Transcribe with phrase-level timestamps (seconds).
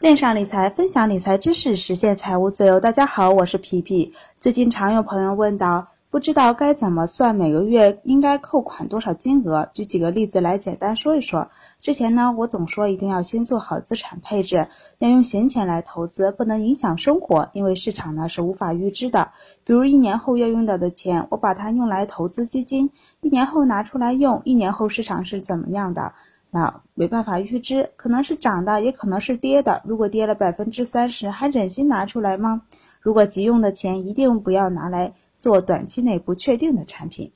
[0.00, 2.78] 恋上理财，分享理财知识，实现财务自由。
[2.78, 4.12] 大家好，我是皮皮。
[4.38, 9.68] 最近常有朋友问到，不知道该怎么算每个月应该扣款多少金额？
[9.72, 11.50] 举几个例子来简单说一说。
[11.80, 19.32] 之前呢，我总说一定要先做好资产配置，要用闲钱来投资，不能影响生活，因为市场呢是无法预知的。
[19.64, 22.88] 比如一年后要用到的钱，我把它用来投资基金，
[23.20, 26.14] 一年后拿出来用，一年后市场是怎么样的？
[26.50, 29.82] 那没办法预知，可能是涨的，也可能是跌的。
[29.84, 32.62] 如果跌了百分之三十，还忍心拿出来吗？
[33.00, 37.30] 如果急用的钱，一定不要拿来做短期内不确定的产品。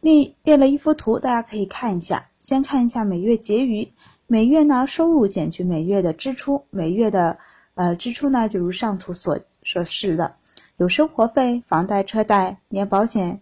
[0.00, 2.28] 另列了一幅图，大家可以看一下。
[2.40, 3.92] 先看一下每月结余，
[4.26, 7.38] 每月呢收入减去每月的支出，每月的
[7.74, 10.34] 呃支出呢就如上图所所示的，
[10.76, 13.40] 有生活费、房贷、车贷、年保险、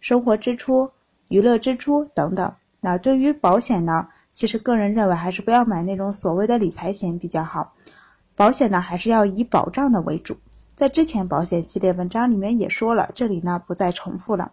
[0.00, 0.90] 生活支出、
[1.28, 2.54] 娱乐支出等等。
[2.80, 7.74] 那对于保险呢，其实个人认为还是不要买那种所谓的理财险比较好。
[8.34, 10.36] 保险呢，还是要以保障的为主。
[10.74, 14.52] 在之前保险系列文章里面也说了，这里呢不再重复了。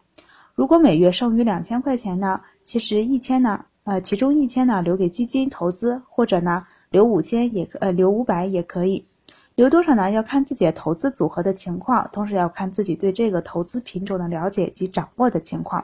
[0.56, 9.06] 如果每月剩余两千块钱呢，其实一千呢，呃，其中一千呢留给基金投资，或者呢留五千也可，呃留五百也可以。
[9.56, 10.12] 留多少呢？
[10.12, 15.84] 要看自己的投资组合的情况，同时要看自己对这个投资品种的了解及掌握的情况。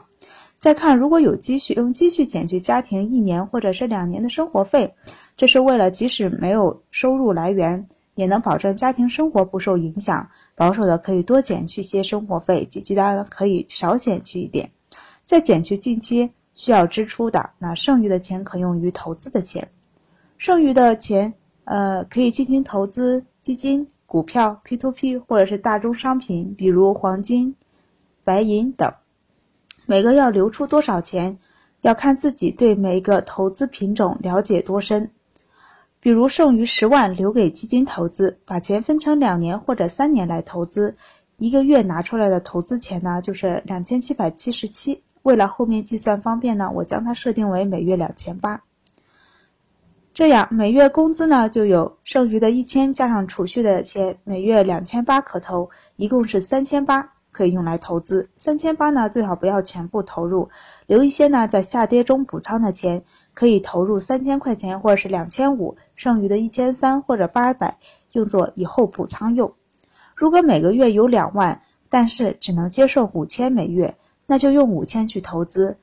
[0.58, 4.94] 再看，如果有积蓄，用积蓄减去家庭一年或者是两年的生活费，
[5.36, 10.26] 这是为了即使没有收入来源，也能保证家庭生活不受影响。
[10.54, 14.70] 保守的可以多减去些生活费，积极的可以少减去一点。
[15.26, 19.68] 再减去近期需要支出的，那剩余的钱可用于投资的钱。
[20.38, 27.54] 剩余的钱，呃，可以进行投资基金、股票、P to P 或者是大宗商品，比如黄金、
[28.22, 28.90] 白银等。
[29.86, 31.38] 每个要留出多少钱，
[31.82, 35.10] 要看自己对每个投资品种了解多深。
[36.00, 40.94] 比如剩余十万留给基金投资，把钱分成两年或者三年来投资，
[41.38, 45.02] 一个月拿出来的投资钱呢就是两千七百七十七。
[45.22, 48.62] 为了后面计算方便呢，我将它设定为每月两千八。
[50.12, 57.13] 这样每月工资呢就有剩余的一千加上储蓄的钱，每月两千八可投，一共是三千八。
[57.34, 60.48] 可以用来投资三千八呢，最好不要全部投入，
[60.86, 63.02] 留一些呢，在下跌中补仓的钱，
[63.34, 67.76] 可以投入三千块钱或者是两千五，剩余的一千三或者八百
[68.12, 69.52] 用作以后补仓用。
[70.14, 73.92] 如果每个月有两万，但是只能接受五千每月，
[74.26, 75.76] 那就用五千去投资。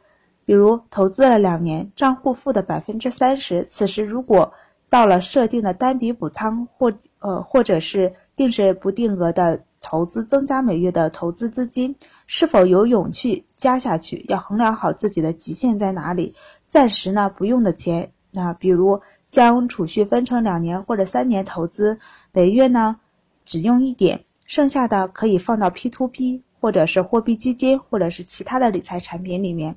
[0.45, 4.53] 比如投资了两年，账户负的百分之三十，此时如果
[4.89, 9.61] 到了设定的单笔补仓或呃或者是定时不定额的。
[9.91, 11.93] 投资增加每月的投资资金，
[12.25, 14.23] 是否有勇气加下去？
[14.29, 16.33] 要衡量好自己的极限在哪里。
[16.65, 21.99] 暂时呢不用的钱，那比如将储蓄分成两年或者三年投资，
[22.31, 22.95] 每月呢
[23.43, 29.75] 只用一点，剩下的可以放到 P to P 或者是货币基金或者是其他的理财产品里面。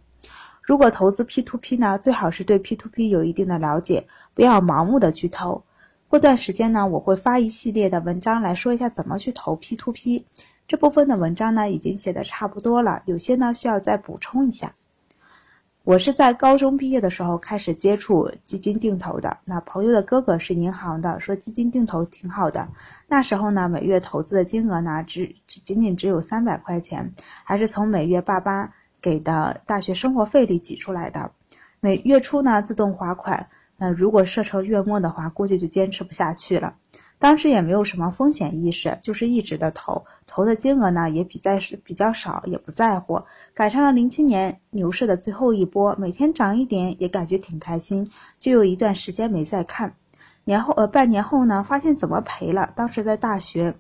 [0.63, 5.65] 如果投资 P to P 呢，最好是对 P to P 有一定的了解，不要盲目的去投。
[6.09, 10.25] 过段时间呢，我会发一系列的文章来说一下怎么去投 P to P。
[10.69, 14.75] 这部分的文章呢已经写的差不多了，有些呢需要再补充一下。
[15.83, 19.37] 我是在高中毕业的时候开始接触基金定投的。
[19.45, 22.67] 那朋友的哥哥是银行的，说基金定投挺好的。
[23.09, 28.71] 那时候呢，每月投资的金额呢只只仅仅只有三百块钱，还是从每月爸妈
[29.03, 31.31] 给的大学生活费里挤出来的。
[31.81, 33.49] 每月初呢自动划款。
[33.79, 36.75] 呃如果设成月末的话，估计就坚持不下去了。
[37.19, 43.23] 当时也没有什么风险意识，就是一直的投，投的金额呢也比在是比较少，也不在乎。
[43.55, 49.95] 赶上了零七年牛市的最后一波，每天涨一点也感觉挺开心，就有一段时间没再看。
[50.45, 52.73] 年后呃半年后呢，发现怎么赔了。
[52.77, 53.75] 当时在大学，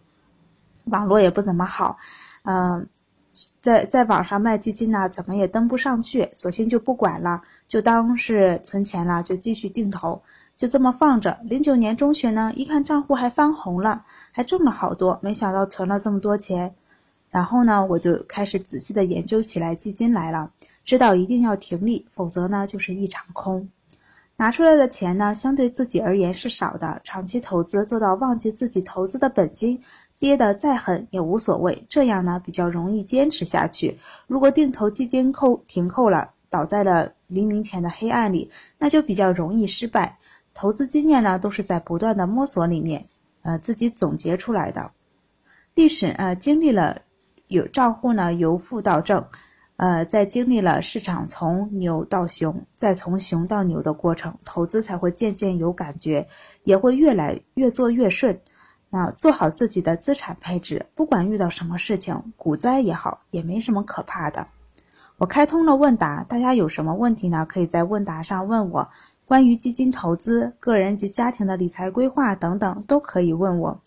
[0.84, 1.96] 网络也不怎么好，
[2.44, 2.88] 嗯。
[3.60, 10.22] 在在网上卖基金呢，怎么也登不上去，索性就不管了，就当是存钱了，就继续定投，
[10.56, 11.38] 就这么放着。
[11.44, 16.74] 零九年中旬呢，一看账户还翻红了，还挣了好多，没想到存了这么多钱。
[17.30, 20.50] 然后呢，我就开始仔细的研究起来基金来了，
[20.84, 23.68] 知道一定要停利，否则呢就是一场空。
[24.36, 29.82] 拿出来的钱呢，相对自己而言是少的，长期投资做到忘记自己投资的本金。
[30.16, 33.98] 跌得再狠也无所谓，这样呢比较容易坚持下去。
[34.26, 38.48] 如果定投基金扣停扣了，倒在了黎明前的黑暗里，
[38.78, 40.16] 那就比较容易失败。
[40.54, 43.08] 投资经验呢都是在不断的摸索里面，
[43.42, 44.92] 呃自己总结出来的。
[45.74, 47.02] 历史呃经历了
[47.48, 49.26] 有账户呢由负到正，
[49.74, 56.28] 呃，在经历了市场从牛到熊，再从熊到牛的过程，投资才会渐渐有感觉，
[56.62, 58.40] 也会越来越做越顺。
[58.90, 64.46] 那做好自己的资产配置，不管遇到什么事情，股灾也好，也没什么可怕的。
[65.16, 67.46] 我开通了问答，大家有什么问题呢？
[67.48, 68.88] 可以在问答上问我，
[69.24, 73.80] 关于基金投资、个人及家庭的理财规划等等，都可以问我。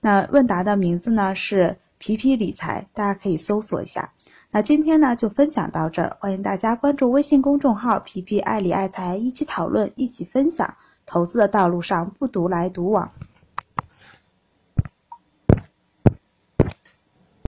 [0.00, 4.12] 那问答的名字呢是皮皮理财，大家可以搜索一下。
[4.50, 10.74] 那今天呢就分享到这儿，欢迎大家关注微信公众号“皮皮爱理爱财”，一起讨论，一起分享。
[11.06, 13.08] 投资的道路上不独来独往。